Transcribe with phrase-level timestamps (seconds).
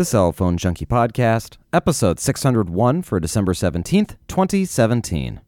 [0.00, 5.42] the Cell Phone Junkie Podcast, episode 601 for December 17th, 2017.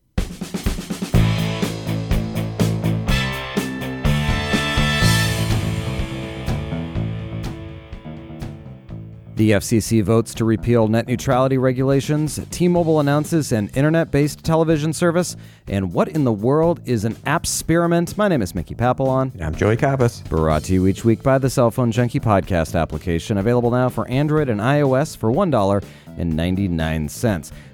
[9.43, 12.39] The FCC votes to repeal net neutrality regulations.
[12.53, 15.35] T Mobile announces an internet based television service.
[15.67, 18.17] And what in the world is an appsperiment?
[18.17, 19.33] My name is Mickey Papillon.
[19.35, 20.23] And I'm Joey Kappas.
[20.29, 24.07] Brought to you each week by the Cell Phone Junkie podcast application, available now for
[24.07, 25.85] Android and iOS for $1.99.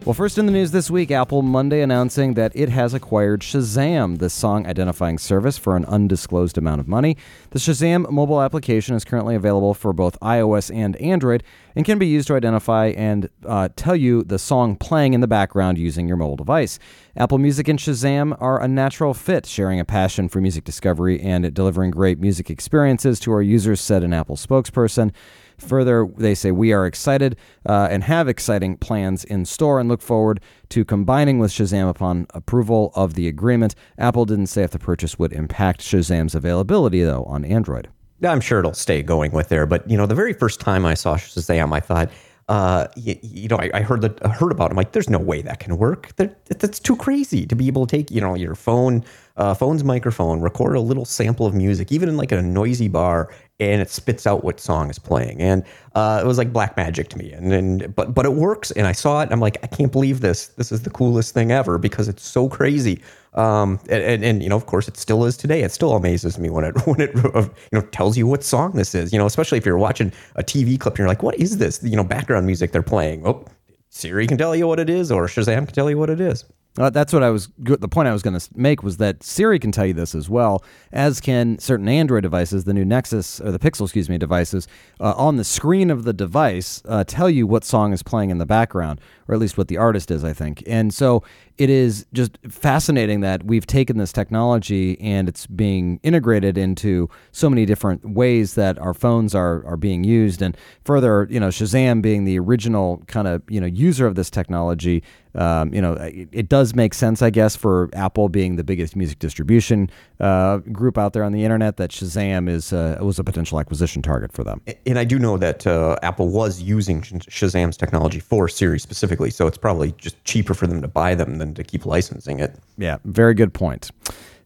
[0.04, 4.18] Well, first in the news this week, Apple Monday announcing that it has acquired Shazam,
[4.18, 7.16] the song identifying service, for an undisclosed amount of money.
[7.50, 11.42] The Shazam mobile application is currently available for both iOS and Android
[11.74, 15.26] and can be used to identify and uh, tell you the song playing in the
[15.26, 16.78] background using your mobile device.
[17.16, 21.52] Apple Music and Shazam are a natural fit, sharing a passion for music discovery and
[21.52, 25.12] delivering great music experiences to our users, said an Apple spokesperson.
[25.58, 27.36] Further, they say we are excited
[27.66, 32.26] uh, and have exciting plans in store and look forward to combining with Shazam upon
[32.34, 33.74] approval of the agreement.
[33.98, 37.88] Apple didn't say if the purchase would impact Shazam's availability, though, on Android.
[38.22, 40.94] I'm sure it'll stay going with there, but you know, the very first time I
[40.94, 42.10] saw Shazam, I thought,
[42.48, 44.66] uh, you, you, know, I, I heard that, heard about.
[44.66, 44.70] It.
[44.70, 46.16] I'm like, there's no way that can work.
[46.16, 49.04] That, that's too crazy to be able to take, you know, your phone,
[49.38, 53.32] uh, phone's microphone, record a little sample of music, even in like a noisy bar,
[53.60, 55.40] and it spits out what song is playing.
[55.40, 57.32] And uh, it was like black magic to me.
[57.32, 58.72] And, and but but it works.
[58.72, 59.28] And I saw it.
[59.30, 60.48] I'm like, I can't believe this.
[60.48, 63.00] This is the coolest thing ever because it's so crazy.
[63.34, 65.62] Um, and, and, and, you know, of course, it still is today.
[65.62, 68.72] It still amazes me when it when it uh, you know tells you what song
[68.72, 69.12] this is.
[69.12, 71.80] You know, especially if you're watching a TV clip and you're like, what is this?
[71.82, 73.24] You know, background music they're playing.
[73.24, 73.44] Oh,
[73.90, 76.44] Siri can tell you what it is, or Shazam can tell you what it is.
[76.78, 77.48] Uh, that's what I was.
[77.58, 80.30] The point I was going to make was that Siri can tell you this as
[80.30, 80.62] well,
[80.92, 84.68] as can certain Android devices, the new Nexus or the Pixel, excuse me, devices.
[85.00, 88.38] Uh, on the screen of the device, uh, tell you what song is playing in
[88.38, 90.62] the background, or at least what the artist is, I think.
[90.66, 91.24] And so
[91.58, 97.50] it is just fascinating that we've taken this technology and it's being integrated into so
[97.50, 100.40] many different ways that our phones are are being used.
[100.40, 104.30] And further, you know, Shazam being the original kind of you know user of this
[104.30, 105.02] technology
[105.34, 108.96] um, you know, it, it, does make sense, I guess, for Apple being the biggest
[108.96, 109.90] music distribution
[110.20, 114.02] uh, group out there on the internet that Shazam is uh, was a potential acquisition
[114.02, 114.60] target for them.
[114.86, 119.46] And I do know that uh, Apple was using Shazam's technology for Siri specifically, so
[119.46, 122.54] it's probably just cheaper for them to buy them than to keep licensing it.
[122.78, 123.90] Yeah, very good point.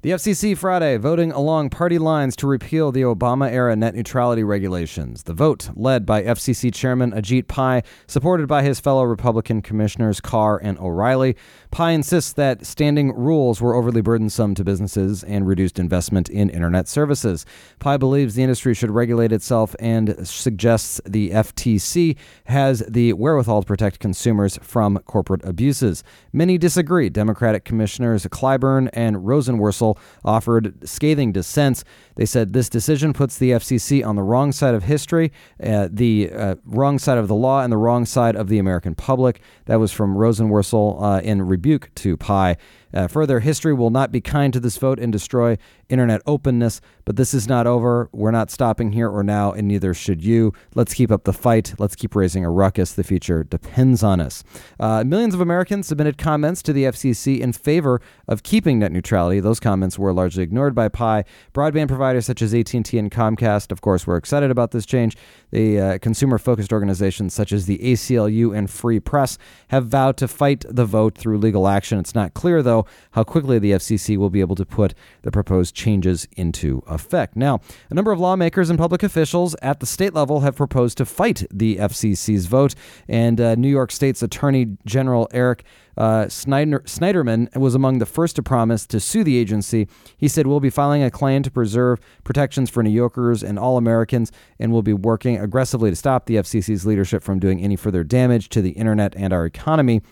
[0.03, 5.23] The FCC Friday voting along party lines to repeal the Obama era net neutrality regulations.
[5.23, 10.59] The vote, led by FCC Chairman Ajit Pai, supported by his fellow Republican commissioners Carr
[10.61, 11.37] and O'Rielly.
[11.73, 16.87] Pai insists that standing rules were overly burdensome to businesses and reduced investment in internet
[16.87, 17.47] services.
[17.79, 23.67] Pai believes the industry should regulate itself and suggests the FTC has the wherewithal to
[23.67, 26.05] protect consumers from corporate abuses.
[26.31, 27.09] Many disagree.
[27.09, 29.97] Democratic commissioners Clyburn and Rosenworcel
[30.27, 31.85] offered scathing dissents.
[32.17, 36.31] They said this decision puts the FCC on the wrong side of history, uh, the
[36.31, 39.41] uh, wrong side of the law, and the wrong side of the American public.
[39.65, 42.57] That was from Rosenworcel uh, in rebuke to Pai.
[42.95, 45.57] Uh, further, history will not be kind to this vote and destroy
[45.89, 48.09] internet openness, but this is not over.
[48.13, 50.53] We're not stopping here or now, and neither should you.
[50.75, 51.75] Let's keep up the fight.
[51.79, 52.93] Let's keep raising a ruckus.
[52.93, 54.43] The future depends on us.
[54.81, 59.41] Uh, millions of Americans submitted comments to the FCC in favor of keeping net neutrality.
[59.41, 61.25] Those comments were largely ignored by Pai.
[61.53, 65.17] Broadband providers such as AT&T and Comcast, of course, were excited about this change.
[65.51, 69.39] The uh, consumer-focused organizations such as the ACLU and Free Press
[69.69, 71.99] have vowed to fight the vote through legal action.
[71.99, 72.82] It's not clear, though,
[73.13, 77.37] how quickly the FCC will be able to put the proposed changes into effect.
[77.37, 77.61] Now,
[77.91, 81.45] a number of lawmakers and public officials at the state level have proposed to fight
[81.51, 82.75] the FCC's vote,
[83.09, 85.65] and uh, New York State's Attorney General Eric
[85.97, 89.89] uh, Snyder, Schneiderman was among the first to promise to sue the agency.
[90.17, 93.77] He said, We'll be filing a claim to preserve protections for New Yorkers and all
[93.77, 98.05] Americans, and we'll be working aggressively to stop the FCC's leadership from doing any further
[98.05, 100.03] damage to the internet and our economy.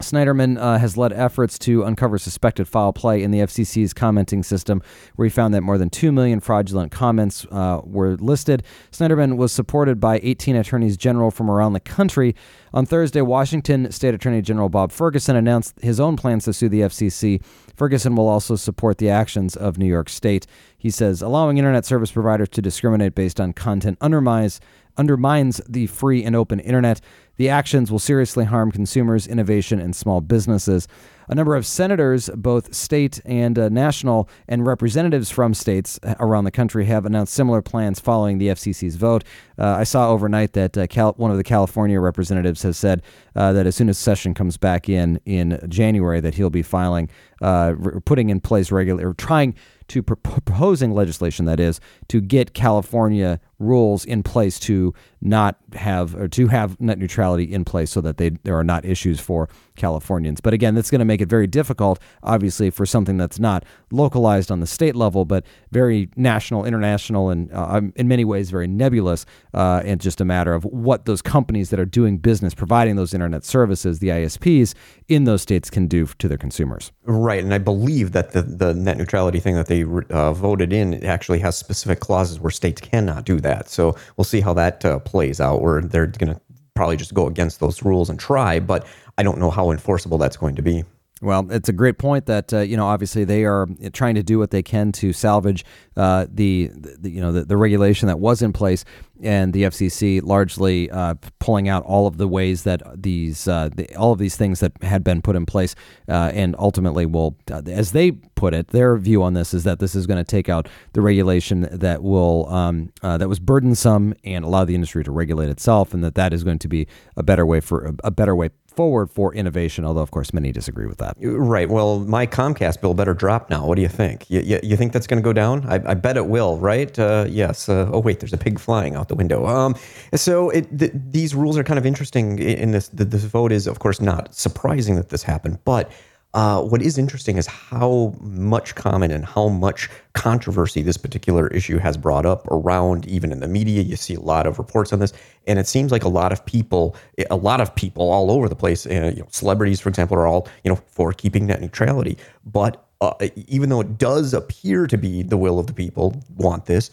[0.00, 4.82] Schneiderman uh, has led efforts to uncover suspected foul play in the FCC's commenting system,
[5.16, 8.62] where he found that more than 2 million fraudulent comments uh, were listed.
[8.92, 12.34] Snyderman was supported by 18 attorneys general from around the country.
[12.72, 16.82] On Thursday, Washington State Attorney General Bob Ferguson announced his own plans to sue the
[16.82, 17.42] FCC.
[17.74, 20.46] Ferguson will also support the actions of New York State.
[20.76, 24.60] He says allowing internet service providers to discriminate based on content undermines
[24.98, 27.00] undermines the free and open internet.
[27.38, 30.88] The actions will seriously harm consumers, innovation, and small businesses.
[31.28, 36.50] A number of senators, both state and uh, national, and representatives from states around the
[36.50, 39.22] country have announced similar plans following the FCC's vote.
[39.56, 43.02] Uh, I saw overnight that uh, Cal- one of the California representatives has said
[43.36, 47.08] uh, that as soon as session comes back in in January, that he'll be filing,
[47.40, 49.54] uh, re- putting in place regular, or trying
[49.88, 56.14] to pro- proposing legislation that is to get California rules in place to not have
[56.14, 59.48] or to have net neutrality in place so that they there are not issues for
[59.76, 60.40] Californians.
[60.40, 64.50] But again, that's going to make it very difficult, obviously, for something that's not localized
[64.50, 68.68] on the state level, but very national, international, and uh, um, in many ways very
[68.68, 69.26] nebulous.
[69.54, 73.14] Uh, and just a matter of what those companies that are doing business, providing those
[73.14, 74.74] internet services, the ISPs
[75.08, 76.92] in those states, can do to their consumers.
[77.04, 80.94] Right, and I believe that the the net neutrality thing that they uh, voted in
[80.94, 83.68] it actually has specific clauses where states cannot do that.
[83.68, 85.62] So we'll see how that uh, plays out.
[85.62, 86.40] Where they're going to
[86.74, 88.86] probably just go against those rules and try, but
[89.18, 90.84] I don't know how enforceable that's going to be.
[91.20, 92.86] Well, it's a great point that uh, you know.
[92.86, 95.64] Obviously, they are trying to do what they can to salvage
[95.96, 98.84] uh, the, the, you know the, the, regulation that was in place,
[99.20, 103.92] and the FCC largely uh, pulling out all of the ways that these uh, the,
[103.96, 105.74] all of these things that had been put in place,
[106.08, 109.80] uh, and ultimately will, uh, as they put it, their view on this is that
[109.80, 114.44] this is going to take out the regulation that will um, that was burdensome and
[114.44, 116.86] allow the industry to regulate itself, and that that is going to be
[117.16, 120.52] a better way for a, a better way forward for innovation, although, of course, many
[120.52, 121.16] disagree with that.
[121.20, 121.68] Right.
[121.68, 123.66] Well, my Comcast bill better drop now.
[123.66, 124.30] What do you think?
[124.30, 125.66] You, you, you think that's going to go down?
[125.66, 126.96] I, I, bet it will, right?
[126.96, 127.68] Uh, yes.
[127.68, 129.44] Uh, oh, wait, there's a pig flying out the window.
[129.46, 129.74] Um,
[130.14, 132.86] so it, th- these rules are kind of interesting in this.
[132.92, 135.90] This vote is, of course, not surprising that this happened, but
[136.34, 141.78] uh, what is interesting is how much comment and how much controversy this particular issue
[141.78, 143.80] has brought up around, even in the media.
[143.80, 145.14] You see a lot of reports on this,
[145.46, 146.94] and it seems like a lot of people,
[147.30, 150.26] a lot of people all over the place, uh, you know, celebrities, for example, are
[150.26, 152.18] all you know for keeping net neutrality.
[152.44, 153.14] But uh,
[153.46, 156.90] even though it does appear to be the will of the people want this,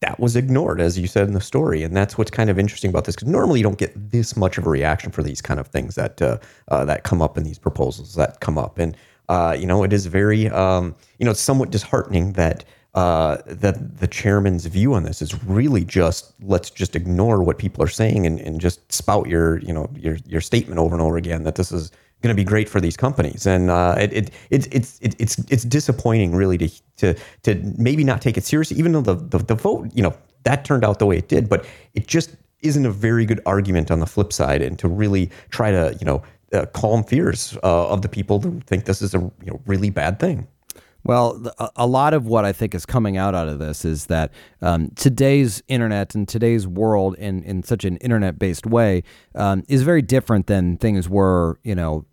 [0.00, 1.82] that was ignored, as you said in the story.
[1.82, 4.58] And that's what's kind of interesting about this, because normally you don't get this much
[4.58, 6.38] of a reaction for these kind of things that uh,
[6.68, 8.78] uh, that come up in these proposals that come up.
[8.78, 8.96] And
[9.28, 12.64] uh, you know, it is very, um, you know, it's somewhat disheartening that
[12.94, 17.82] uh, that the chairman's view on this is really just let's just ignore what people
[17.82, 21.16] are saying and, and just spout your, you know, your your statement over and over
[21.16, 21.90] again that this is
[22.24, 23.46] going to be great for these companies.
[23.46, 28.02] And uh, it, it, it, it's it, it's it's disappointing, really, to to to maybe
[28.02, 30.98] not take it seriously, even though the, the, the vote, you know, that turned out
[30.98, 31.48] the way it did.
[31.48, 35.30] But it just isn't a very good argument on the flip side, and to really
[35.50, 36.22] try to you know
[36.52, 39.90] uh, calm fears uh, of the people who think this is a you know really
[39.90, 40.48] bad thing.
[41.06, 44.32] Well, a lot of what I think is coming out out of this is that
[44.62, 49.02] um, today's internet and today's world in, in such an internet based way
[49.34, 52.06] um, is very different than things were, you know,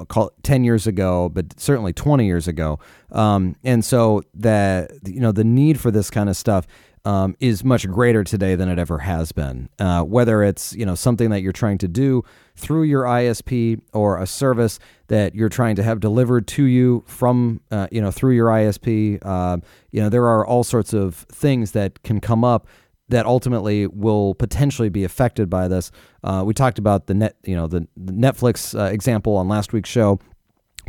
[0.44, 2.80] 10 years ago, but certainly 20 years ago.
[3.14, 6.68] Um, and so that, you know, the need for this kind of stuff
[7.06, 9.70] um, is much greater today than it ever has been.
[9.80, 12.24] Uh, whether it's you know something that you're trying to do
[12.62, 17.60] through your ISP or a service that you're trying to have delivered to you from
[17.72, 19.58] uh, you know through your ISP, uh,
[19.92, 22.68] you know there are all sorts of things that can come up
[23.10, 25.92] that ultimately will potentially be affected by this.
[26.24, 29.74] Uh, we talked about the net, you know, the, the Netflix uh, example on last
[29.74, 30.18] week's show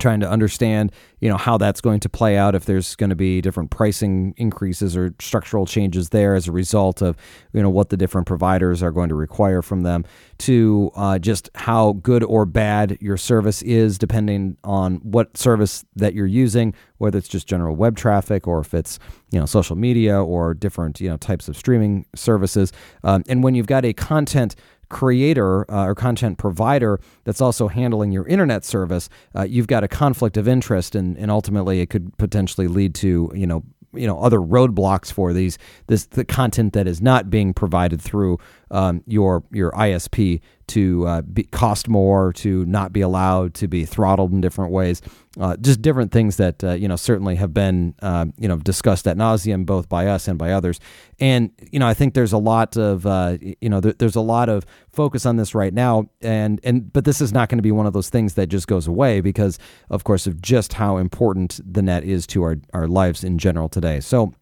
[0.01, 3.17] trying to understand you know how that's going to play out if there's going to
[3.17, 7.17] be different pricing increases or structural changes there as a result of
[7.53, 10.05] you know what the different providers are going to require from them
[10.39, 16.15] to uh, just how good or bad your service is depending on what service that
[16.15, 19.01] you're using whether it's just general web traffic or if it's
[19.33, 22.73] you know social media or different you know types of streaming services.
[23.03, 24.55] Um, and when you've got a content
[24.93, 29.89] creator uh, or content provider that's also handling your internet service, uh, you've got a
[29.89, 34.21] conflict of interest, and, and ultimately it could potentially lead to you know you know
[34.21, 38.39] other roadblocks for these this the content that is not being provided through
[38.71, 40.41] um, your your ISP
[40.73, 45.03] to uh, be, cost more, to not be allowed to be throttled in different ways,
[45.39, 49.07] uh, just different things that uh, you know certainly have been uh, you know discussed
[49.07, 50.81] at nauseum both by us and by others.
[51.21, 54.21] And you know I think there's a lot of uh, you know there, there's a
[54.21, 57.63] lot of focus on this right now, and and but this is not going to
[57.63, 59.59] be one of those things that just goes away because
[59.91, 63.69] of course of just how important the net is to our our lives in general
[63.69, 64.01] today.
[64.01, 64.33] So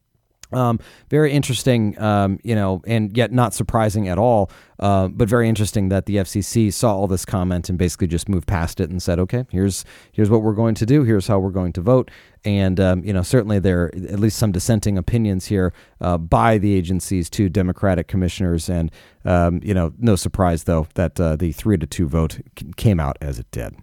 [0.52, 5.48] Um, very interesting, um, you know, and yet not surprising at all, uh, but very
[5.48, 9.02] interesting that the FCC saw all this comment and basically just moved past it and
[9.02, 11.04] said, "Okay, here's here's what we're going to do.
[11.04, 12.10] Here's how we're going to vote."
[12.44, 16.58] And um, you know, certainly there are at least some dissenting opinions here uh, by
[16.58, 18.90] the agency's two Democratic commissioners, and
[19.24, 22.40] um, you know, no surprise though that uh, the three to two vote
[22.76, 23.76] came out as it did.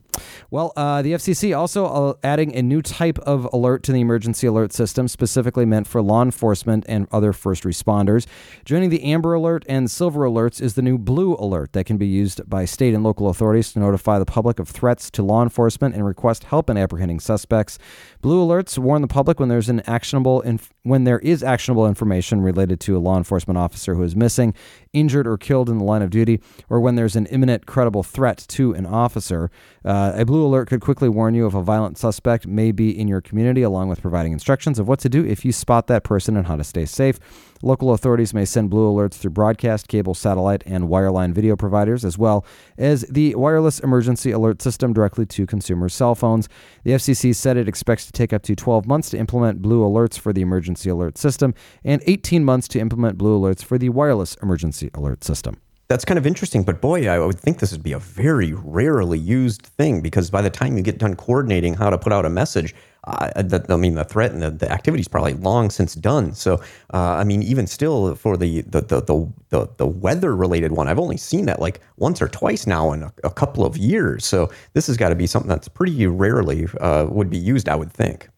[0.51, 4.47] Well, uh, the FCC also uh, adding a new type of alert to the emergency
[4.47, 8.25] alert system, specifically meant for law enforcement and other first responders.
[8.65, 12.07] Joining the Amber Alert and Silver Alerts is the new Blue Alert that can be
[12.07, 15.95] used by state and local authorities to notify the public of threats to law enforcement
[15.95, 17.77] and request help in apprehending suspects.
[18.21, 22.41] Blue alerts warn the public when there's an actionable inf- when there is actionable information
[22.41, 24.53] related to a law enforcement officer who is missing,
[24.93, 28.45] injured, or killed in the line of duty, or when there's an imminent credible threat
[28.47, 29.51] to an officer.
[29.83, 32.97] Uh, Uh, a blue alert could quickly warn you if a violent suspect may be
[32.97, 36.05] in your community, along with providing instructions of what to do if you spot that
[36.05, 37.19] person and how to stay safe.
[37.61, 42.17] Local authorities may send blue alerts through broadcast, cable, satellite, and wireline video providers, as
[42.17, 42.45] well
[42.77, 46.47] as the wireless emergency alert system directly to consumers' cell phones.
[46.85, 50.17] The FCC said it expects to take up to 12 months to implement blue alerts
[50.17, 54.35] for the emergency alert system and 18 months to implement blue alerts for the wireless
[54.35, 56.63] emergency alert system that's kind of interesting.
[56.63, 60.41] But boy, I would think this would be a very rarely used thing because by
[60.41, 62.75] the time you get done coordinating how to put out a message,
[63.05, 66.33] uh, the, I mean, the threat and the, the activity is probably long since done.
[66.33, 66.55] So,
[66.93, 70.89] uh, I mean, even still for the the the the, the, the weather related one,
[70.89, 74.25] I've only seen that like once or twice now in a, a couple of years.
[74.25, 77.75] So, this has got to be something that's pretty rarely uh, would be used, I
[77.75, 78.29] would think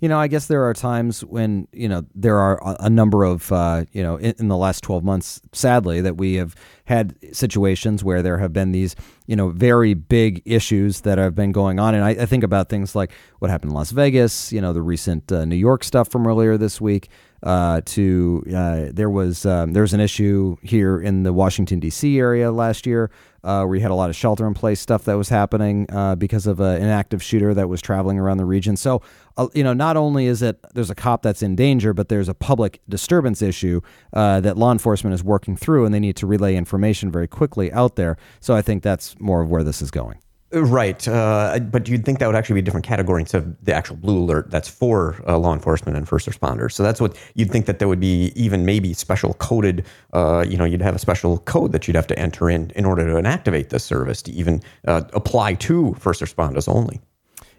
[0.00, 3.50] you know, I guess there are times when you know there are a, number of
[3.50, 8.04] uh, you know in, in, the last twelve months, sadly, that we have had situations
[8.04, 8.94] where there have been these
[9.26, 12.68] you know very big issues that have been going on, and I, I think about
[12.68, 16.08] things like what happened in Las Vegas, you know, the recent uh, New York stuff
[16.08, 17.08] from earlier this week.
[17.42, 22.18] Uh, to uh, there was um, there was an issue here in the Washington D.C.
[22.18, 23.10] area last year
[23.44, 26.14] uh, where you had a lot of shelter in place stuff that was happening uh,
[26.16, 28.76] because of an active shooter that was traveling around the region.
[28.76, 29.02] So,
[29.36, 32.28] uh, you know, not only is it there's a cop that's in danger, but there's
[32.28, 33.80] a public disturbance issue
[34.12, 37.96] that law enforcement is working through, and they need to relay information very quickly out
[37.96, 38.16] there.
[38.40, 40.18] So, I think that's more of where this is going.
[40.52, 43.74] Right, uh, but you'd think that would actually be a different category instead of the
[43.74, 46.70] actual blue alert that's for uh, law enforcement and first responders.
[46.70, 49.84] So that's what you'd think that there would be even maybe special coded.
[50.12, 52.84] Uh, you know, you'd have a special code that you'd have to enter in in
[52.84, 57.00] order to inactivate this service to even uh, apply to first responders only.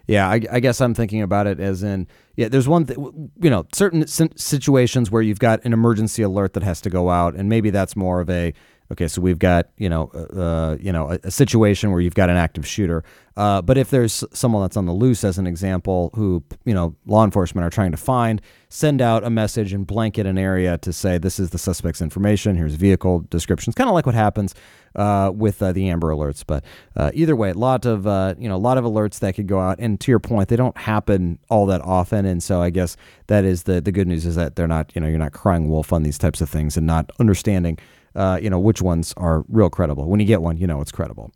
[0.06, 2.48] Yeah, I, I, guess I'm thinking about it as in yeah.
[2.48, 6.80] There's one, th- you know, certain situations where you've got an emergency alert that has
[6.80, 8.54] to go out, and maybe that's more of a
[8.90, 12.14] Okay, so we've got you know uh, uh, you know a, a, situation where you've
[12.14, 13.04] got an active shooter,
[13.36, 16.96] uh, but if there's someone that's on the loose, as an example, who you know
[17.04, 18.40] law enforcement are trying to find,
[18.70, 22.56] send out a message and blanket an area to say this is the suspect's information.
[22.56, 24.54] Here's vehicle descriptions, kind of like what happens
[24.96, 26.42] uh, with uh, the Amber Alerts.
[26.46, 26.64] But
[26.96, 28.06] uh, either way, a lot of
[28.40, 30.56] you know a lot of alerts that could go out, and to your point, they
[30.56, 34.24] don't happen all that often, and so I guess that is the the good news
[34.24, 36.78] is that they're not you know you're not crying wolf on these types of things
[36.78, 37.78] and not understanding
[38.14, 40.08] uh, you know which ones are real credible.
[40.08, 41.32] When you get one, you know it's credible.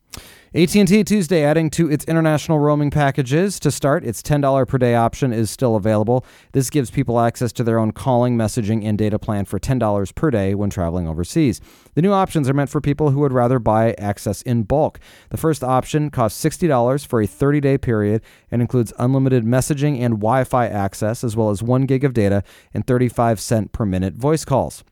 [0.55, 3.59] AT&T Tuesday adding to its international roaming packages.
[3.61, 6.27] To start, its $10 per day option is still available.
[6.53, 10.31] This gives people access to their own calling, messaging, and data plan for $10 per
[10.31, 11.63] day when traveling overseas.
[11.95, 15.01] The new options are meant for people who would rather buy access in bulk.
[15.31, 20.67] The first option costs $60 for a 30-day period and includes unlimited messaging and Wi-Fi
[20.67, 24.85] access as well as 1 gig of data and 35 cent per minute voice calls.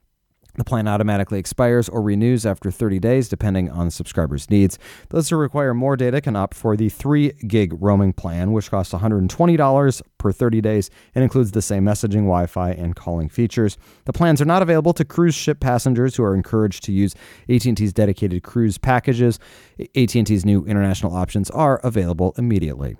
[0.56, 4.78] The plan automatically expires or renews after 30 days, depending on the subscriber's needs.
[5.10, 8.92] Those who require more data can opt for the 3 gig roaming plan, which costs
[8.92, 13.78] $120 per 30 days and includes the same messaging, Wi Fi, and calling features.
[14.04, 17.14] The plans are not available to cruise ship passengers who are encouraged to use
[17.48, 19.38] AT&T's dedicated cruise packages.
[19.96, 22.96] AT&T's new international options are available immediately.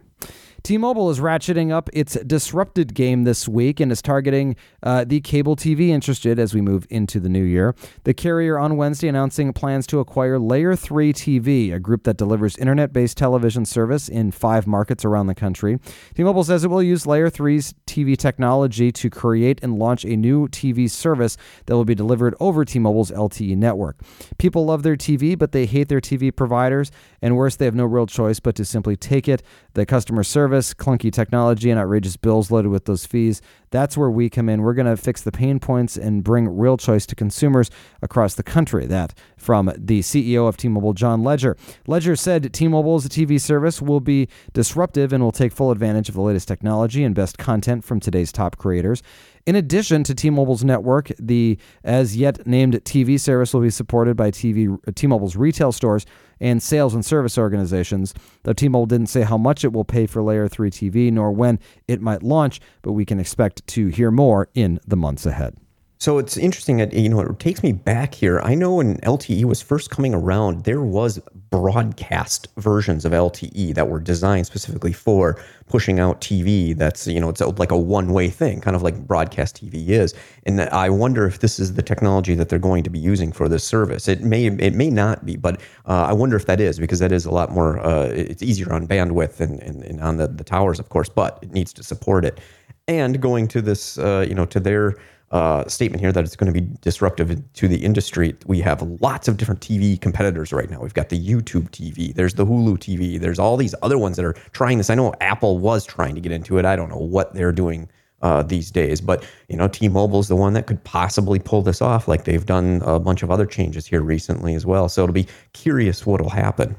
[0.63, 5.21] T Mobile is ratcheting up its disrupted game this week and is targeting uh, the
[5.21, 7.75] cable TV interested as we move into the new year.
[8.05, 12.57] The carrier on Wednesday announcing plans to acquire Layer 3 TV, a group that delivers
[12.59, 15.79] internet based television service in five markets around the country.
[16.15, 20.17] T Mobile says it will use Layer 3's TV technology to create and launch a
[20.17, 21.37] new TV service
[21.67, 24.01] that will be delivered over T Mobile's LTE network.
[24.39, 26.91] People love their TV, but they hate their TV providers,
[27.23, 29.43] and worse, they have no real choice but to simply take it.
[29.75, 33.41] The customer service clunky technology, and outrageous bills loaded with those fees.
[33.71, 34.63] That's where we come in.
[34.63, 37.71] We're going to fix the pain points and bring real choice to consumers
[38.03, 38.87] across the country.
[38.87, 41.57] That from the CEO of T Mobile, John Legere.
[41.87, 46.15] Legere said T Mobile's TV service will be disruptive and will take full advantage of
[46.15, 49.03] the latest technology and best content from today's top creators.
[49.51, 54.31] In addition to T-Mobile's network, the as yet named TV service will be supported by
[54.31, 56.07] TV uh, T-Mobile's retail stores
[56.39, 58.15] and sales and service organizations.
[58.45, 61.59] Though T-Mobile didn't say how much it will pay for Layer 3 TV nor when
[61.89, 65.57] it might launch, but we can expect to hear more in the months ahead.
[66.01, 68.41] So it's interesting that you know it takes me back here.
[68.41, 71.19] I know when LTE was first coming around, there was
[71.51, 75.39] broadcast versions of LTE that were designed specifically for
[75.69, 76.75] pushing out TV.
[76.75, 80.15] That's you know it's like a one-way thing, kind of like broadcast TV is.
[80.47, 83.47] And I wonder if this is the technology that they're going to be using for
[83.47, 84.09] this service.
[84.09, 87.13] It may it may not be, but uh, I wonder if that is because that
[87.13, 87.79] is a lot more.
[87.79, 91.39] Uh, it's easier on bandwidth and, and, and on the, the towers, of course, but
[91.43, 92.41] it needs to support it.
[92.89, 94.97] And going to this, uh, you know, to their
[95.31, 98.35] uh, statement here that it's going to be disruptive to the industry.
[98.47, 100.81] We have lots of different TV competitors right now.
[100.81, 104.25] We've got the YouTube TV, there's the Hulu TV, there's all these other ones that
[104.25, 104.91] are trying this.
[104.91, 106.65] I know Apple was trying to get into it.
[106.65, 107.89] I don't know what they're doing
[108.23, 111.81] uh, these days, but you know, T-Mobile is the one that could possibly pull this
[111.81, 114.89] off, like they've done a bunch of other changes here recently as well.
[114.89, 116.77] So it'll be curious what'll happen.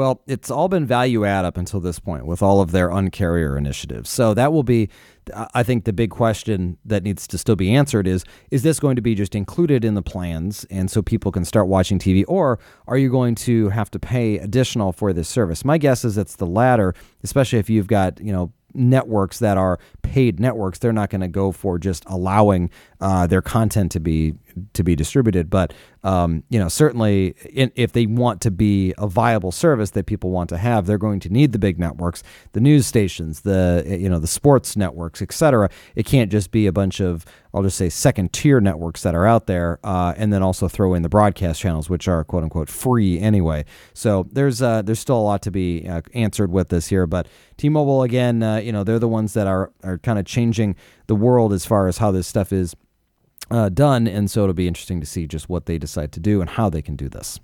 [0.00, 3.58] Well, it's all been value add up until this point with all of their uncarrier
[3.58, 4.08] initiatives.
[4.08, 4.88] So that will be,
[5.52, 8.96] I think, the big question that needs to still be answered is is this going
[8.96, 12.58] to be just included in the plans and so people can start watching TV, or
[12.86, 15.66] are you going to have to pay additional for this service?
[15.66, 19.78] My guess is it's the latter, especially if you've got, you know, networks that are
[20.10, 22.68] paid networks they're not going to go for just allowing
[23.00, 24.34] uh, their content to be
[24.72, 25.48] to be distributed.
[25.48, 30.06] But um, you know, certainly, in, if they want to be a viable service that
[30.06, 33.84] people want to have, they're going to need the big networks, the news stations, the
[33.86, 35.70] you know the sports networks, etc.
[35.94, 39.26] It can't just be a bunch of I'll just say second tier networks that are
[39.26, 42.68] out there, uh, and then also throw in the broadcast channels, which are quote unquote
[42.68, 43.64] free anyway.
[43.92, 47.28] So there's uh, there's still a lot to be uh, answered with this here, but
[47.60, 50.76] T-Mobile again, uh, you know, they're the ones that are are kind of changing
[51.06, 52.74] the world as far as how this stuff is
[53.50, 54.06] uh, done.
[54.06, 56.70] And so it'll be interesting to see just what they decide to do and how
[56.70, 57.40] they can do this.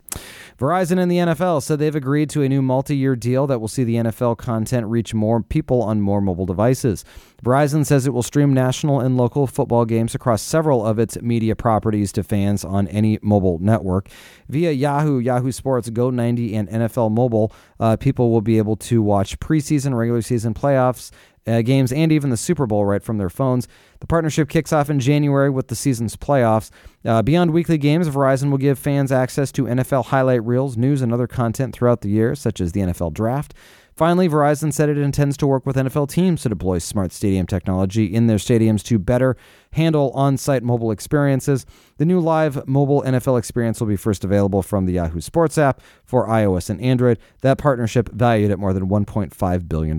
[0.58, 3.68] Verizon and the NFL said they've agreed to a new multi year deal that will
[3.68, 7.04] see the NFL content reach more people on more mobile devices.
[7.44, 11.54] Verizon says it will stream national and local football games across several of its media
[11.54, 14.08] properties to fans on any mobile network.
[14.48, 19.38] Via Yahoo, Yahoo Sports, Go90, and NFL Mobile, uh, people will be able to watch
[19.38, 21.10] preseason, regular season playoffs
[21.47, 23.69] uh, games and even the Super Bowl right from their phones.
[24.00, 26.71] The partnership kicks off in January with the season's playoffs.
[27.05, 31.12] Uh, beyond weekly games, Verizon will give fans access to NFL highlight reels, news, and
[31.12, 33.55] other content throughout the year, such as the NFL Draft.
[33.97, 38.04] Finally, Verizon said it intends to work with NFL teams to deploy smart stadium technology
[38.04, 39.39] in their stadiums to better
[39.73, 41.65] handle on site mobile experiences.
[41.97, 45.80] The new live mobile NFL experience will be first available from the Yahoo Sports app
[46.04, 47.19] for iOS and Android.
[47.41, 49.99] That partnership valued at more than $1.5 billion.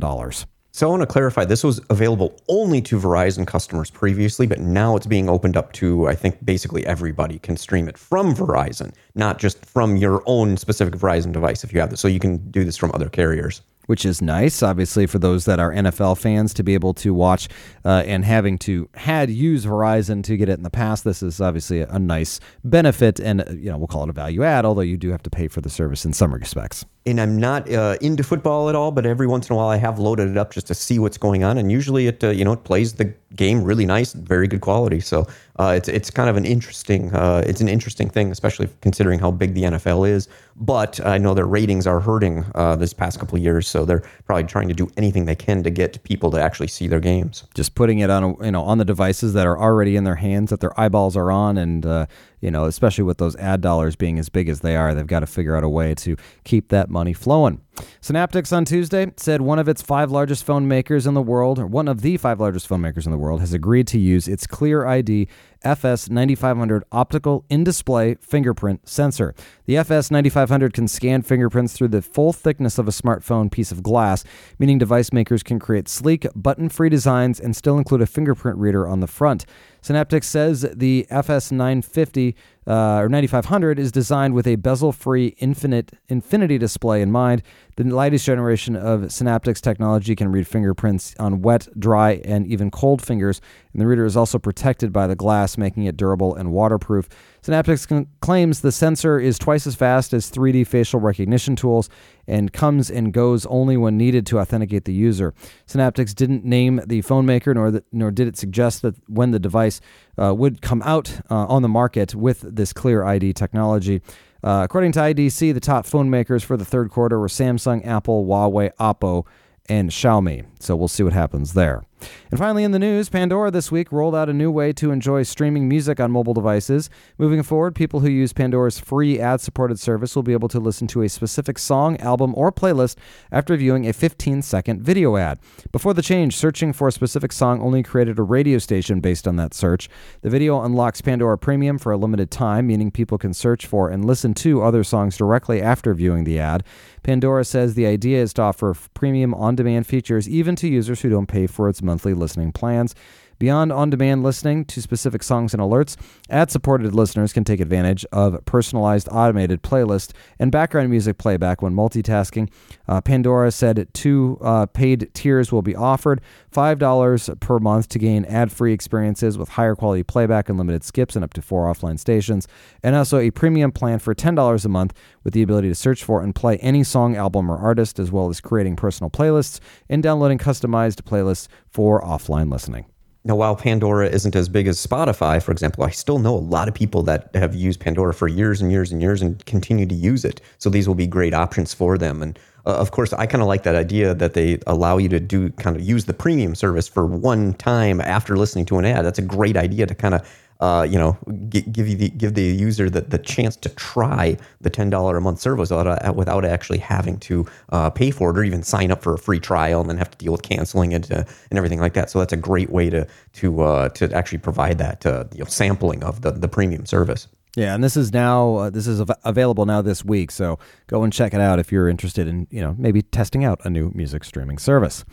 [0.71, 4.95] So I want to clarify this was available only to Verizon customers previously, but now
[4.95, 9.39] it's being opened up to, I think, basically everybody can stream it from Verizon, not
[9.39, 11.99] just from your own specific Verizon device if you have this.
[11.99, 15.59] So you can do this from other carriers which is nice, obviously, for those that
[15.59, 17.49] are NFL fans to be able to watch
[17.83, 21.03] uh, and having to had use Verizon to get it in the past.
[21.03, 24.63] This is obviously a, nice benefit, and you know we'll call it a value add,
[24.63, 27.71] although you do have to pay for the service in some respects and I'm not
[27.71, 30.37] uh, into football at all, but every once in a while I have loaded it
[30.37, 32.93] up just to see what's going on, and usually it uh, you know it plays
[32.93, 34.99] the game really nice, very good quality.
[34.99, 35.25] So
[35.59, 39.31] uh, it's it's kind of an interesting uh, it's an interesting thing, especially considering how
[39.31, 40.27] big the NFL is.
[40.55, 44.03] But I know their ratings are hurting uh, this past couple of years, so they're
[44.25, 47.43] probably trying to do anything they can to get people to actually see their games.
[47.55, 50.15] Just putting it on a, you know on the devices that are already in their
[50.15, 52.05] hands that their eyeballs are on, and uh,
[52.41, 55.21] you know, especially with those ad dollars being as big as they are, they've got
[55.21, 57.61] to figure out a way to keep that money flowing.
[58.01, 61.67] Synaptics on Tuesday said one of its five largest phone makers in the world, or
[61.67, 64.47] one of the five largest phone makers in the world, has agreed to use its
[64.47, 65.27] Clear ID
[65.61, 69.33] FS9500 optical in display fingerprint sensor.
[69.65, 74.23] The FS9500 can scan fingerprints through the full thickness of a smartphone piece of glass,
[74.59, 78.87] meaning device makers can create sleek, button free designs and still include a fingerprint reader
[78.87, 79.45] on the front.
[79.81, 82.35] Synaptics says the FS950
[82.67, 87.41] uh, or 9500 is designed with a bezel-free infinite infinity display in mind.
[87.77, 93.01] The latest generation of Synaptics technology can read fingerprints on wet, dry, and even cold
[93.01, 93.39] fingers,
[93.71, 97.07] and the reader is also protected by the glass, making it durable and waterproof.
[97.47, 101.89] Synaptics con- claims the sensor is twice as fast as 3D facial recognition tools
[102.27, 105.33] and comes and goes only when needed to authenticate the user.
[105.65, 109.39] Synaptics didn't name the phone maker, nor, the, nor did it suggest that when the
[109.39, 109.79] device
[110.21, 114.01] uh, would come out uh, on the market with this Clear ID technology.
[114.43, 118.25] Uh, according to IDC, the top phone makers for the third quarter were Samsung, Apple,
[118.25, 119.25] Huawei, Oppo,
[119.69, 120.45] and Xiaomi.
[120.59, 121.85] So we'll see what happens there.
[122.29, 125.23] And finally, in the news, Pandora this week rolled out a new way to enjoy
[125.23, 126.89] streaming music on mobile devices.
[127.17, 130.87] Moving forward, people who use Pandora's free ad supported service will be able to listen
[130.87, 132.97] to a specific song, album, or playlist
[133.31, 135.39] after viewing a 15 second video ad.
[135.71, 139.37] Before the change, searching for a specific song only created a radio station based on
[139.37, 139.89] that search.
[140.21, 144.03] The video unlocks Pandora Premium for a limited time, meaning people can search for and
[144.03, 146.63] listen to other songs directly after viewing the ad.
[147.03, 151.09] Pandora says the idea is to offer premium on demand features even to users who
[151.09, 152.93] don't pay for its monthly listening plans.
[153.39, 155.95] Beyond on demand listening to specific songs and alerts,
[156.29, 161.73] ad supported listeners can take advantage of personalized automated playlist and background music playback when
[161.73, 162.49] multitasking.
[162.87, 166.21] Uh, Pandora said two uh, paid tiers will be offered
[166.51, 171.15] $5 per month to gain ad free experiences with higher quality playback and limited skips
[171.15, 172.47] and up to four offline stations,
[172.81, 176.23] and also a premium plan for $10 a month with the ability to search for
[176.23, 180.39] and play any song, album, or artist, as well as creating personal playlists and downloading
[180.39, 182.85] customized playlists for offline listening.
[183.27, 186.69] Now, while Pandora isn't as big as Spotify, for example, I still know a lot
[186.69, 189.93] of people that have used Pandora for years and years and years and continue to
[189.93, 190.39] use it.
[190.59, 192.21] So these will be great options for them.
[192.21, 195.19] And uh, of course, I kind of like that idea that they allow you to
[195.19, 199.03] do kind of use the premium service for one time after listening to an ad.
[199.03, 200.25] That's a great idea to kind of
[200.59, 201.17] uh, you know,
[201.49, 205.21] give you the, give the user the, the chance to try the ten dollar a
[205.21, 209.01] month service without, without actually having to uh, pay for it or even sign up
[209.01, 211.79] for a free trial and then have to deal with canceling it uh, and everything
[211.79, 212.09] like that.
[212.09, 215.45] So that's a great way to to uh, to actually provide that uh, you know,
[215.45, 217.27] sampling of the the premium service.
[217.55, 221.01] Yeah, and this is now uh, this is av- available now this week, so go
[221.01, 223.91] and check it out if you're interested in you know maybe testing out a new
[223.95, 225.03] music streaming service.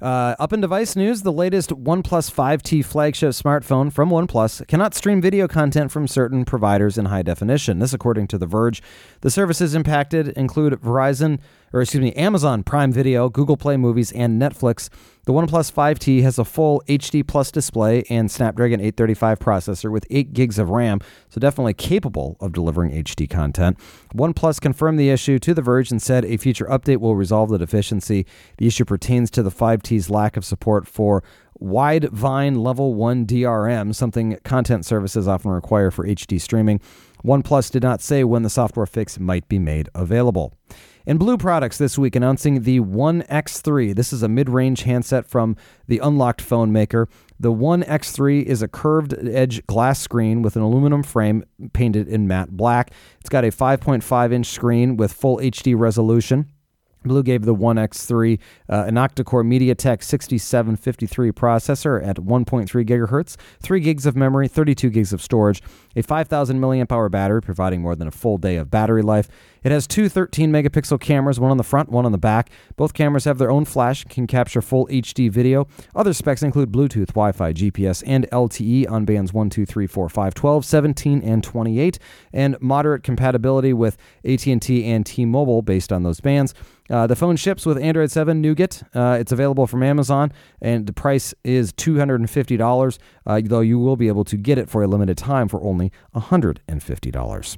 [0.00, 5.20] Uh, up in device news, the latest OnePlus 5T flagship smartphone from OnePlus cannot stream
[5.20, 7.80] video content from certain providers in high definition.
[7.80, 8.80] This, according to The Verge.
[9.22, 11.40] The services impacted include Verizon,
[11.72, 14.88] or excuse me, Amazon Prime Video, Google Play Movies, and Netflix.
[15.24, 20.32] The OnePlus 5T has a full HD Plus display and Snapdragon 835 processor with 8
[20.32, 23.76] gigs of RAM, so definitely capable of delivering HD content.
[24.14, 27.58] OnePlus confirmed the issue to The Verge and said a future update will resolve the
[27.58, 28.26] deficiency.
[28.56, 31.22] The issue pertains to the 5T's lack of support for
[31.60, 36.80] Widevine Level 1 DRM, something content services often require for HD streaming.
[37.24, 40.54] OnePlus did not say when the software fix might be made available.
[41.08, 43.94] And BLU Products this week announcing the One X3.
[43.94, 47.08] This is a mid range handset from the unlocked phone maker.
[47.40, 52.26] The One X3 is a curved edge glass screen with an aluminum frame painted in
[52.26, 52.90] matte black.
[53.20, 56.50] It's got a 5.5 inch screen with full HD resolution.
[57.04, 63.80] BLU gave the One X3 uh, an octa-core MediaTek 6753 processor at 1.3 gigahertz, 3
[63.80, 65.62] gigs of memory, 32 gigs of storage,
[65.98, 69.28] a 5,000 milliamp hour battery providing more than a full day of battery life.
[69.64, 72.50] It has two 13 megapixel cameras, one on the front, one on the back.
[72.76, 75.66] Both cameras have their own flash, can capture full HD video.
[75.96, 80.34] Other specs include Bluetooth, Wi-Fi, GPS, and LTE on bands 1, 2, 3, 4, 5,
[80.34, 81.98] 12, 17, and 28,
[82.32, 86.54] and moderate compatibility with AT&T and T-Mobile based on those bands.
[86.90, 88.82] Uh, the phone ships with Android 7 Nougat.
[88.94, 90.32] Uh, it's available from Amazon,
[90.62, 94.82] and the price is $250, uh, though you will be able to get it for
[94.82, 97.56] a limited time for only $150.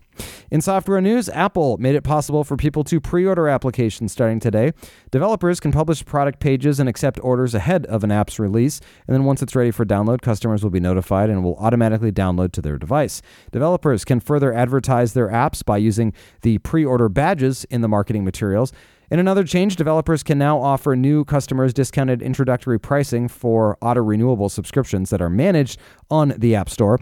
[0.50, 4.72] In software news, Apple made it possible for people to pre order applications starting today.
[5.10, 9.24] Developers can publish product pages and accept orders ahead of an app's release, and then
[9.24, 12.78] once it's ready for download, customers will be notified and will automatically download to their
[12.78, 13.22] device.
[13.52, 16.12] Developers can further advertise their apps by using
[16.42, 18.72] the pre order badges in the marketing materials.
[19.10, 24.48] In another change, developers can now offer new customers discounted introductory pricing for auto renewable
[24.48, 25.80] subscriptions that are managed
[26.12, 27.00] on the App Store.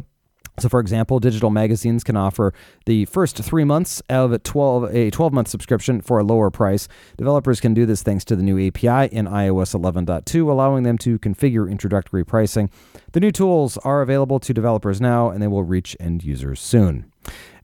[0.60, 2.52] So, for example, digital magazines can offer
[2.86, 6.88] the first three months of 12, a 12 month subscription for a lower price.
[7.16, 11.18] Developers can do this thanks to the new API in iOS 11.2, allowing them to
[11.18, 12.70] configure introductory pricing.
[13.12, 17.10] The new tools are available to developers now, and they will reach end users soon.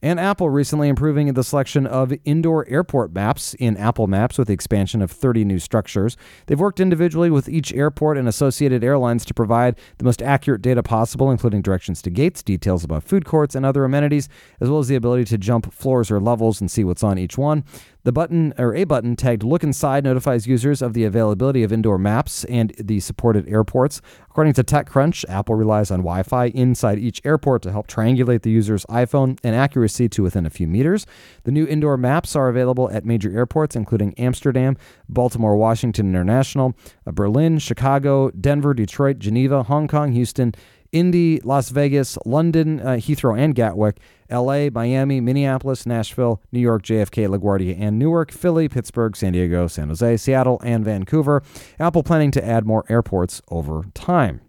[0.01, 4.53] And Apple recently improving the selection of indoor airport maps in Apple Maps with the
[4.53, 6.15] expansion of 30 new structures.
[6.45, 10.83] They've worked individually with each airport and associated airlines to provide the most accurate data
[10.83, 14.87] possible, including directions to gates, details about food courts, and other amenities, as well as
[14.87, 17.63] the ability to jump floors or levels and see what's on each one.
[18.05, 21.97] The button or a button tagged Look Inside notifies users of the availability of indoor
[21.97, 23.99] maps and the supported airports.
[24.29, 28.51] According to TechCrunch, Apple relies on Wi Fi inside each airport to help triangulate the
[28.51, 31.07] user's iPhone and accuracy to within a few meters.
[31.45, 34.77] The new indoor maps are available at major airports, including Amsterdam,
[35.09, 36.75] Baltimore, Washington International,
[37.07, 40.53] uh, Berlin, Chicago, Denver, Detroit, Geneva, Hong Kong, Houston,
[40.95, 43.99] Indy, Las Vegas, London, uh, Heathrow, and Gatwick,
[44.31, 49.89] LA, Miami, Minneapolis, Nashville, New York, JFK, LaGuardia, and Newark, Philly, Pittsburgh, San Diego, San
[49.89, 51.43] Jose, Seattle, and Vancouver.
[51.81, 54.39] Apple planning to add more airports over time.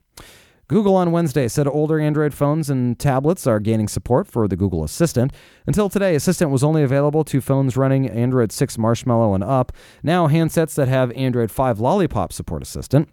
[0.69, 4.85] Google on Wednesday said older Android phones and tablets are gaining support for the Google
[4.85, 5.33] Assistant.
[5.67, 9.73] Until today, Assistant was only available to phones running Android 6 Marshmallow and up.
[10.05, 13.09] Now, handsets that have Android 5 Lollipop support Assistant.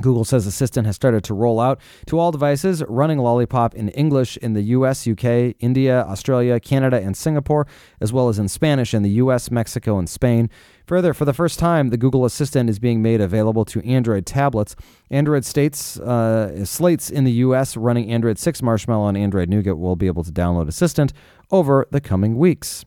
[0.00, 4.36] Google says Assistant has started to roll out to all devices running Lollipop in English
[4.38, 7.66] in the US, UK, India, Australia, Canada, and Singapore,
[8.00, 10.50] as well as in Spanish in the US, Mexico, and Spain.
[10.86, 14.74] Further, for the first time, the Google Assistant is being made available to Android tablets.
[15.10, 19.96] Android states uh, slates in the US running Android 6 Marshmallow and Android Nougat will
[19.96, 21.12] be able to download Assistant
[21.50, 22.84] over the coming weeks.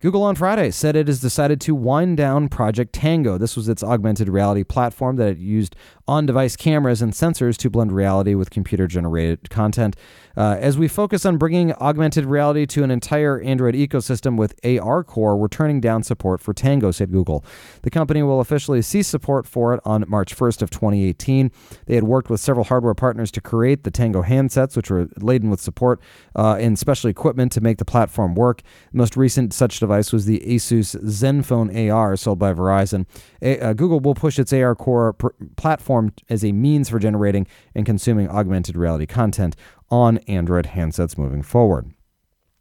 [0.00, 3.36] Google on Friday said it has decided to wind down Project Tango.
[3.36, 5.76] This was its augmented reality platform that it used
[6.08, 9.96] on device cameras and sensors to blend reality with computer generated content.
[10.36, 15.02] Uh, as we focus on bringing augmented reality to an entire Android ecosystem with AR
[15.02, 17.44] Core, we're turning down support for Tango, said Google.
[17.82, 21.50] The company will officially cease support for it on March 1st of 2018.
[21.86, 25.50] They had worked with several hardware partners to create the Tango handsets, which were laden
[25.50, 26.00] with support
[26.36, 28.62] uh, and special equipment to make the platform work.
[28.92, 33.06] The most recent such device was the Asus ZenFone AR sold by Verizon.
[33.42, 37.46] A- uh, Google will push its AR Core pr- platform as a means for generating
[37.74, 39.56] and consuming augmented reality content
[39.90, 41.92] on Android handsets moving forward.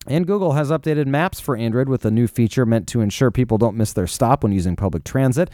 [0.08, 3.58] And Google has updated maps for Android with a new feature meant to ensure people
[3.58, 5.50] don't miss their stop when using public transit.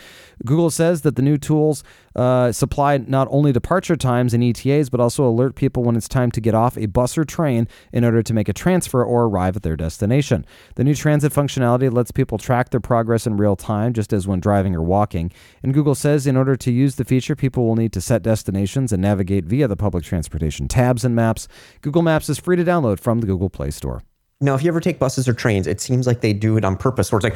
[0.45, 1.83] Google says that the new tools
[2.15, 6.29] uh, supply not only departure times and ETAs, but also alert people when it's time
[6.29, 9.55] to get off a bus or train in order to make a transfer or arrive
[9.55, 10.45] at their destination.
[10.75, 14.39] The new transit functionality lets people track their progress in real time, just as when
[14.39, 15.31] driving or walking.
[15.63, 18.93] And Google says in order to use the feature, people will need to set destinations
[18.93, 21.47] and navigate via the public transportation tabs and maps.
[21.81, 24.03] Google Maps is free to download from the Google Play Store.
[24.41, 26.75] Now, if you ever take buses or trains, it seems like they do it on
[26.75, 27.35] purpose, where it's like,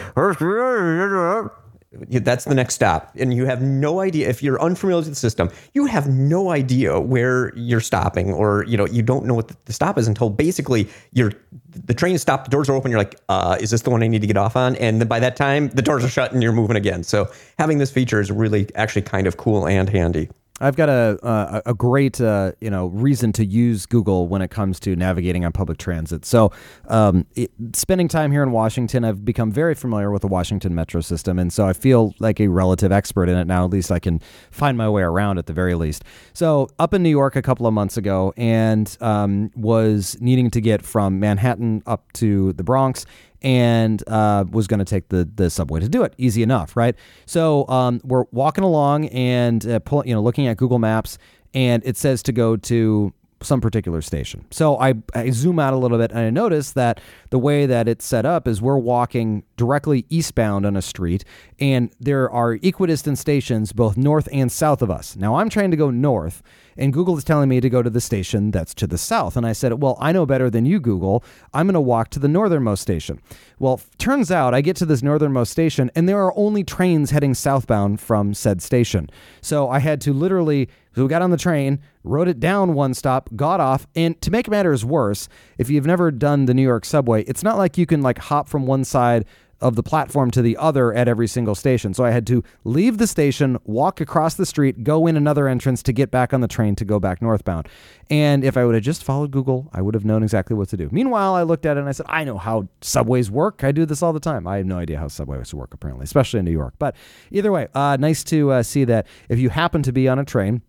[2.23, 3.11] that's the next stop.
[3.17, 6.99] And you have no idea, if you're unfamiliar with the system, you have no idea
[6.99, 10.87] where you're stopping, or, you know, you don't know what the stop is until basically
[11.13, 11.31] you're,
[11.71, 14.03] the train is stopped, the doors are open, you're like, uh, is this the one
[14.03, 14.75] I need to get off on?
[14.75, 17.03] And then by that time, the doors are shut and you're moving again.
[17.03, 20.29] So having this feature is really actually kind of cool and handy.
[20.59, 24.51] I've got a a, a great uh, you know reason to use Google when it
[24.51, 26.25] comes to navigating on public transit.
[26.25, 26.51] So,
[26.87, 31.01] um, it, spending time here in Washington, I've become very familiar with the Washington Metro
[31.01, 33.65] system, and so I feel like a relative expert in it now.
[33.65, 34.19] At least I can
[34.51, 36.03] find my way around at the very least.
[36.33, 40.61] So, up in New York a couple of months ago, and um, was needing to
[40.61, 43.05] get from Manhattan up to the Bronx
[43.41, 46.13] and uh, was going to take the the subway to do it.
[46.17, 46.95] Easy enough, right?
[47.25, 51.17] So um, we're walking along and uh, pull, you know looking at Google Maps,
[51.53, 54.45] and it says to go to some particular station.
[54.51, 56.99] So I, I zoom out a little bit and I notice that
[57.29, 61.23] the way that it's set up is we're walking directly eastbound on a street
[61.59, 65.15] and there are equidistant stations both north and south of us.
[65.15, 66.41] Now I'm trying to go north
[66.79, 69.35] and Google is telling me to go to the station that's to the south.
[69.37, 71.23] And I said, Well, I know better than you, Google.
[71.53, 73.21] I'm going to walk to the northernmost station.
[73.59, 77.33] Well, turns out I get to this northernmost station, and there are only trains heading
[77.33, 79.09] southbound from said station.
[79.41, 82.93] So I had to literally, so we got on the train, wrote it down one
[82.93, 86.85] stop, got off, and to make matters worse, if you've never done the New York
[86.85, 89.25] subway, it's not like you can like hop from one side
[89.61, 91.93] of the platform to the other at every single station.
[91.93, 95.83] So I had to leave the station, walk across the street, go in another entrance
[95.83, 97.67] to get back on the train to go back northbound.
[98.09, 100.77] And if I would have just followed Google, I would have known exactly what to
[100.77, 100.89] do.
[100.91, 103.63] Meanwhile, I looked at it and I said, I know how subways work.
[103.63, 104.47] I do this all the time.
[104.47, 106.73] I have no idea how subways work, apparently, especially in New York.
[106.79, 106.95] But
[107.31, 110.25] either way, uh, nice to uh, see that if you happen to be on a
[110.25, 110.61] train,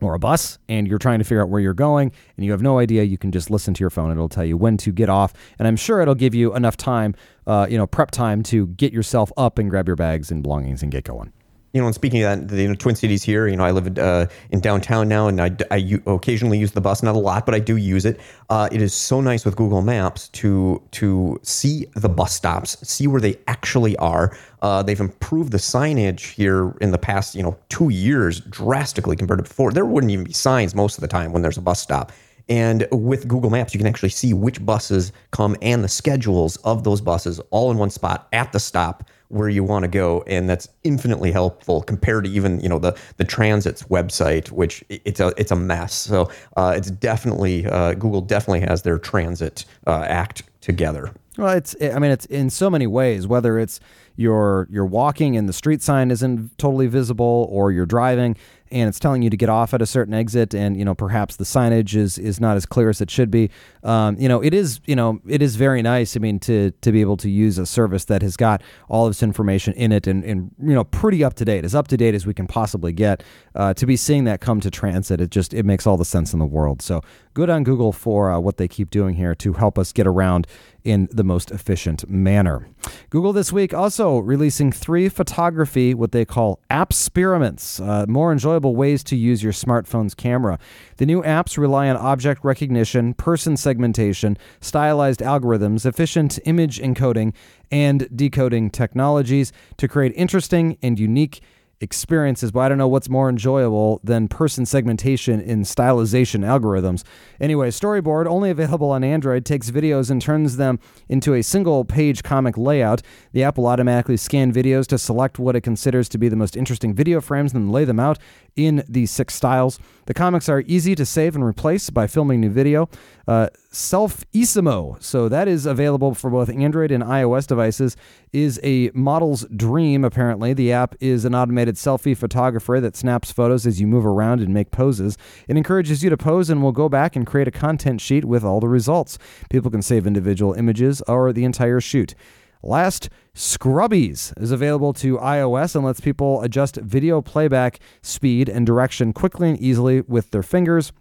[0.00, 2.62] or a bus and you're trying to figure out where you're going and you have
[2.62, 4.10] no idea, you can just listen to your phone.
[4.10, 5.32] It'll tell you when to get off.
[5.58, 7.14] And I'm sure it'll give you enough time,
[7.46, 10.82] uh, you know, prep time to get yourself up and grab your bags and belongings
[10.82, 11.32] and get going
[11.72, 13.98] you know, and speaking of that, you know, Twin Cities here, you know, I live
[13.98, 17.46] uh, in downtown now, and I, I u- occasionally use the bus, not a lot,
[17.46, 18.20] but I do use it.
[18.50, 23.06] Uh, it is so nice with Google Maps to to see the bus stops, see
[23.06, 24.36] where they actually are.
[24.60, 29.38] Uh, they've improved the signage here in the past, you know, two years drastically compared
[29.38, 29.72] to before.
[29.72, 32.12] There wouldn't even be signs most of the time when there's a bus stop.
[32.48, 36.84] And with Google Maps, you can actually see which buses come and the schedules of
[36.84, 40.48] those buses all in one spot at the stop where you want to go, and
[40.48, 45.32] that's infinitely helpful compared to even you know the the transit's website, which it's a
[45.36, 45.94] it's a mess.
[45.94, 51.12] So uh, it's definitely uh, Google definitely has their transit uh, act together.
[51.38, 53.26] Well, it's I mean it's in so many ways.
[53.26, 53.80] Whether it's
[54.16, 58.36] you're you're walking and the street sign isn't totally visible, or you're driving
[58.72, 61.36] and it's telling you to get off at a certain exit, and you know perhaps
[61.36, 63.50] the signage is is not as clear as it should be.
[63.84, 66.16] Um, you know, it is you know it is very nice.
[66.16, 69.10] I mean, to to be able to use a service that has got all of
[69.10, 71.96] this information in it and, and you know pretty up to date, as up to
[71.96, 73.22] date as we can possibly get.
[73.54, 76.32] Uh, to be seeing that come to transit, it just it makes all the sense
[76.32, 76.80] in the world.
[76.80, 77.02] So
[77.34, 80.46] good on Google for uh, what they keep doing here to help us get around
[80.84, 82.68] in the most efficient manner.
[83.10, 89.04] Google this week also releasing three photography, what they call appsperiments, uh, more enjoyable ways
[89.04, 90.58] to use your smartphone's camera.
[90.96, 97.32] The new apps rely on object recognition, person segmentation, stylized algorithms, efficient image encoding,
[97.70, 101.42] and decoding technologies to create interesting and unique
[101.82, 107.02] experiences, but I don't know what's more enjoyable than person segmentation in stylization algorithms.
[107.40, 112.22] Anyway, Storyboard, only available on Android, takes videos and turns them into a single page
[112.22, 113.02] comic layout.
[113.32, 116.56] The app will automatically scan videos to select what it considers to be the most
[116.56, 118.18] interesting video frames and lay them out
[118.54, 119.78] in these six styles.
[120.12, 122.90] The comics are easy to save and replace by filming new video.
[123.26, 127.96] Uh, Selfissimo, so that is available for both Android and iOS devices,
[128.30, 130.52] is a model's dream, apparently.
[130.52, 134.52] The app is an automated selfie photographer that snaps photos as you move around and
[134.52, 135.16] make poses.
[135.48, 138.44] It encourages you to pose and will go back and create a contact sheet with
[138.44, 139.16] all the results.
[139.48, 142.14] People can save individual images or the entire shoot.
[142.62, 149.12] Last, Scrubbies is available to iOS and lets people adjust video playback speed and direction
[149.12, 150.92] quickly and easily with their fingers.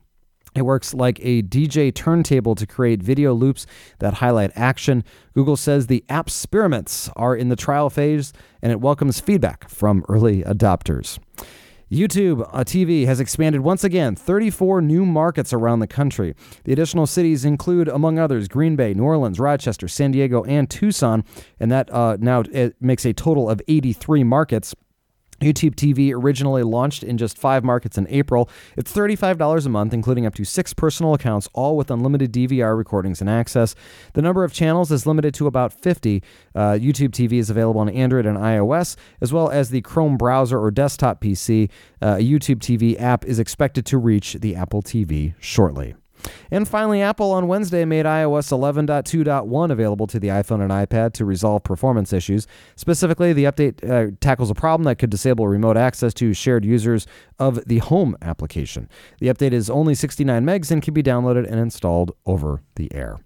[0.56, 3.66] It works like a DJ turntable to create video loops
[4.00, 5.04] that highlight action.
[5.34, 10.42] Google says the appsperiments are in the trial phase and it welcomes feedback from early
[10.44, 11.20] adopters.
[11.92, 16.34] YouTube uh, TV has expanded once again 34 new markets around the country.
[16.64, 21.26] The additional cities include, among others, Green Bay, New Orleans, Rochester, San Diego, and Tucson,
[21.60, 22.44] and that uh, now
[22.80, 24.74] makes a total of 83 markets.
[25.42, 28.50] YouTube TV originally launched in just five markets in April.
[28.78, 33.22] It's $35 a month, including up to six personal accounts, all with unlimited DVR recordings
[33.22, 33.76] and access.
[34.14, 36.24] The number of channels is limited to about 50.
[36.54, 40.60] Uh, YouTube TV is available on Android and iOS, as well as the Chrome browser
[40.60, 41.70] or desktop PC.
[42.02, 45.96] Uh, a YouTube TV app is expected to reach the Apple TV shortly.
[46.50, 51.26] And finally, Apple on Wednesday made iOS 11.2.1 available to the iPhone and iPad to
[51.26, 52.48] resolve performance issues.
[52.76, 57.08] Specifically, the update uh, tackles a problem that could disable remote access to shared users
[57.40, 58.88] of the Home application.
[59.20, 63.20] The update is only 69 megs and can be downloaded and installed over the air.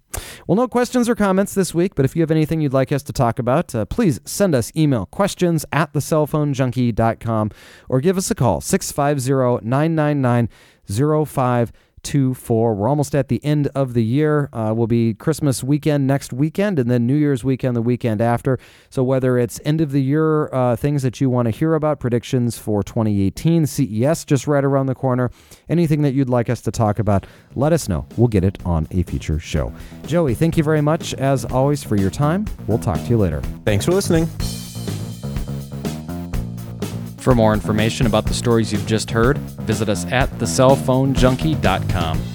[0.47, 3.03] Well, no questions or comments this week, but if you have anything you'd like us
[3.03, 7.51] to talk about, uh, please send us email questions at thecellphonejunkie.com
[7.89, 10.49] or give us a call 650 999
[11.25, 11.71] 05
[12.05, 12.75] two, four.
[12.75, 14.49] We're almost at the end of the year.
[14.53, 18.57] Uh, will be Christmas weekend next weekend, and then New Year's weekend the weekend after.
[18.89, 21.99] So whether it's end of the year uh, things that you want to hear about,
[21.99, 25.31] predictions for 2018, CES just right around the corner,
[25.67, 28.05] anything that you'd like us to talk about, let us know.
[28.15, 29.73] We'll get it on a future show.
[30.05, 32.45] Joey, thank you very much as always for your time.
[32.67, 33.41] We'll talk to you later.
[33.65, 34.29] Thanks for listening.
[37.25, 42.34] For more information about the stories you've just heard, visit us at thecellphonejunkie.com.